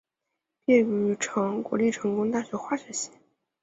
[0.65, 1.15] 毕业于
[1.63, 3.11] 国立成功大学化学系。